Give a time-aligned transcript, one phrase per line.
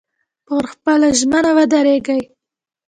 [0.45, 2.21] پر خپله ژمنه ودرېږئ.